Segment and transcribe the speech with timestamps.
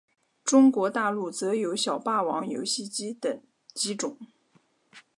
[0.43, 3.39] 中国大陆则有小霸王游戏机等
[3.75, 4.17] 机种。